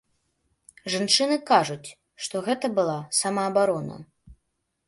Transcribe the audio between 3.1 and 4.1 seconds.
самаабарона.